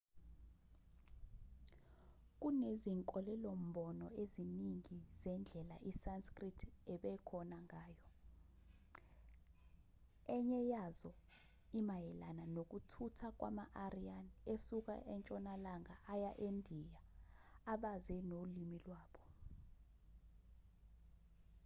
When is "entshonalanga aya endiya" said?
15.13-17.01